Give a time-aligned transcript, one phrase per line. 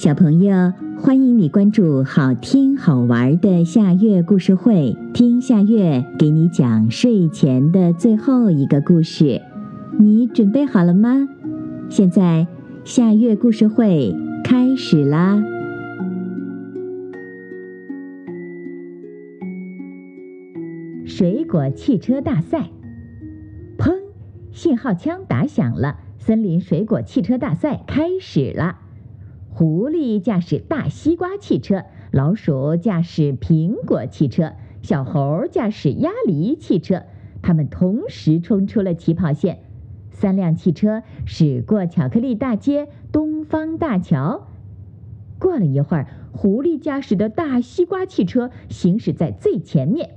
[0.00, 9.42] 小朋友，欢迎你关注好听好玩的夏月故事会，听夏月给你讲睡前的最后一个故事。
[9.98, 11.28] 你准备好了吗？
[11.90, 12.46] 现在
[12.82, 15.44] 夏月故事会开始啦！
[21.04, 22.70] 水果汽车大赛，
[23.76, 23.92] 砰！
[24.50, 28.78] 信号枪打响了，森林水果汽车大赛开始了。
[29.52, 37.02] 狐狸驾驶大西瓜汽车，老鼠驾驶苹果汽车，小猴驾驶鸭梨汽车。
[37.42, 39.58] 他们同时冲出了起跑线。
[40.12, 44.46] 三辆汽车驶过巧克力大街、东方大桥。
[45.40, 50.10] 过了一会儿，狐狸驾驶的大西瓜汽车行驶在最前面。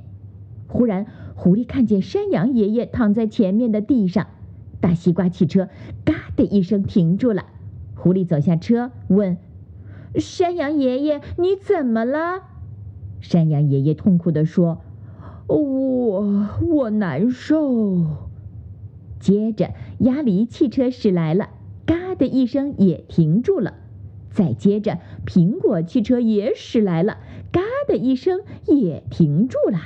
[0.68, 4.28] 忽然，狐狸看见山羊爷爷躺在前面的地上，
[4.80, 5.70] 大西瓜汽车
[6.06, 7.46] “嘎”的一声停住了。
[8.04, 9.38] 狐狸走下车，问
[10.20, 12.42] ：“山羊爷爷，你怎么了？”
[13.22, 14.82] 山羊爷爷痛苦地说
[15.48, 18.06] ：“我我难受。”
[19.22, 21.52] 接着，鸭梨汽车驶来了
[21.88, 23.76] ，“嘎”的一声也停住了。
[24.32, 27.20] 再接着，苹果汽车也驶来了
[27.54, 29.80] ，“嘎”的一声也停住了。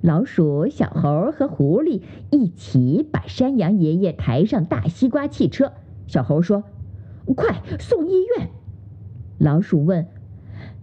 [0.00, 5.72] 老鼠、小猴和狐狸一起把山羊爷爷抬上大西瓜汽车。
[6.06, 6.64] 小猴说。
[7.36, 8.48] 快送医院！
[9.38, 10.06] 老鼠问：“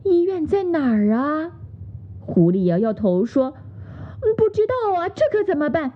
[0.04, 1.52] 医院在哪儿啊？”
[2.20, 3.52] 狐狸摇摇头说
[4.38, 5.92] ：“不知道啊，这可怎么办？”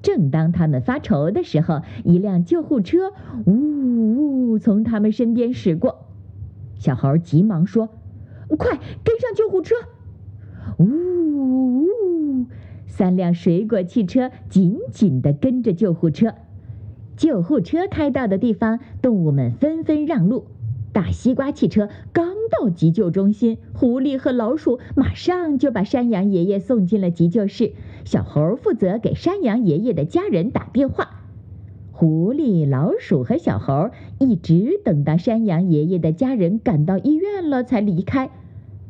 [0.00, 3.12] 正当他们发愁的时候，一辆救护车
[3.46, 6.06] 呜呜从他们身边驶过。
[6.76, 7.88] 小猴急忙说
[8.56, 9.74] ：“快跟上救护车！”
[10.78, 10.84] 呜
[11.82, 12.46] 呜，
[12.86, 16.34] 三辆水果汽车紧紧地跟着救护车。
[17.18, 20.46] 救护车开到的地方，动物们纷纷让路。
[20.92, 27.72] 大西瓜汽车刚到急救中心，狐狸和老鼠马上就把山羊爷爷送进了急救室。
[28.04, 31.24] 小猴负责给山羊爷爷的家人打电话。
[31.90, 33.90] 狐狸、老鼠和小猴
[34.20, 38.30] 一直等到山羊爷爷的家人赶到医院了才离开。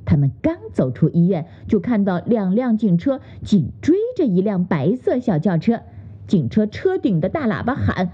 [0.05, 5.81] 他们刚走出医院，就看到两辆警车紧追着一辆白色小轿车。
[6.29, 8.13] 警车车顶的大喇叭喊：“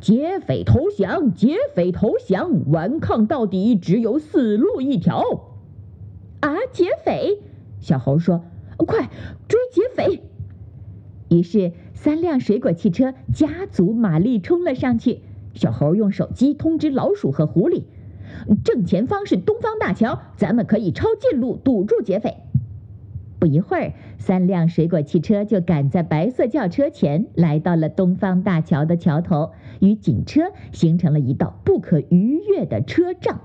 [0.00, 1.34] 劫匪投降！
[1.34, 2.70] 劫匪投降！
[2.70, 5.22] 顽抗到底，只有死路一条！”
[6.40, 7.38] 啊，劫匪！
[7.78, 8.42] 小猴说
[8.78, 9.10] ：“快
[9.46, 10.22] 追劫匪！”
[11.28, 15.20] 于是，三辆水果汽车加足马力冲了上去。
[15.54, 17.84] 小猴用手机通知老鼠和狐狸
[18.64, 22.38] ：“正前方是东方大桥，咱们可以抄近路堵住劫匪。”
[23.42, 33.40] 不一会儿，三辆水果汽车就赶在白色轿车前，来到了东方大桥的桥头，与警车形成了一道不可逾越的车障。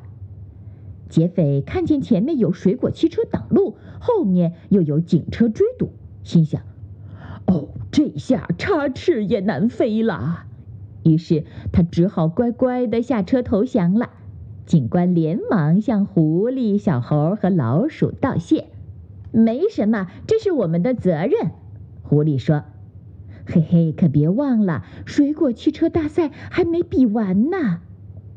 [1.09, 5.89] 劫匪看见前面有水果汽车挡路，后面又有警车追堵，
[6.23, 6.61] 心想
[7.47, 10.45] ：“哦，这下插翅也难飞了。”
[11.01, 14.11] 于是他只好乖乖地下车投降了。
[14.67, 18.67] 警官连忙向狐狸、小猴和老鼠道谢。
[19.37, 21.51] 没什么，这是我们的责任。
[22.01, 22.63] 狐狸说
[23.45, 27.81] ：“嘿嘿，可别忘了，水果汽车大赛还没比完呢。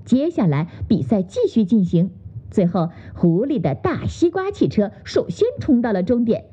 [0.05, 2.11] 接下来比赛继续进行。
[2.51, 6.45] 最后，狐狸的大西瓜汽车首先冲到了终点，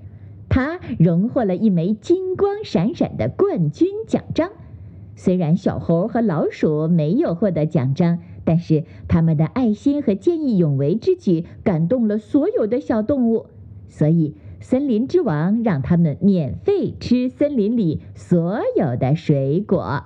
[0.48, 4.52] 它荣获了一枚金光闪闪的冠军奖章。
[5.18, 13.48] 虽然小猴和老鼠没有获得奖章，但是他们的爱心和见义勇为之举感动了所有的小动物。”
[13.90, 20.04] 所以，森林之王让他们免费吃森林里所有的水果。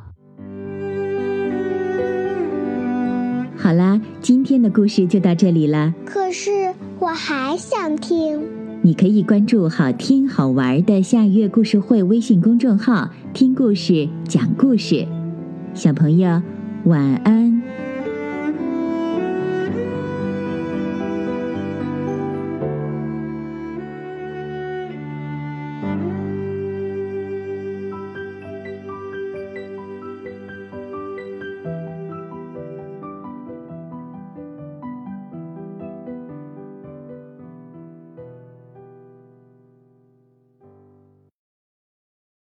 [3.57, 5.93] 好啦，今天的故事就到这里了。
[6.05, 8.41] 可是我还想听。
[8.83, 15.05] 你可以关注“好听好玩的夏月故事会”微信公众号，听故事，讲故事。
[15.75, 16.41] 小朋友，
[16.85, 17.61] 晚安。